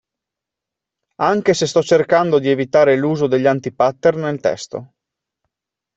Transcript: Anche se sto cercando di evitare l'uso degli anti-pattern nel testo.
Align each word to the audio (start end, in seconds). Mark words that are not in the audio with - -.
Anche 1.21 1.53
se 1.53 1.67
sto 1.67 1.83
cercando 1.83 2.39
di 2.39 2.49
evitare 2.49 2.97
l'uso 2.97 3.27
degli 3.27 3.45
anti-pattern 3.45 4.21
nel 4.21 4.39
testo. 4.39 4.93